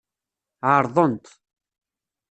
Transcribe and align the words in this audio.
Ɛeṛḍent. 0.73 1.25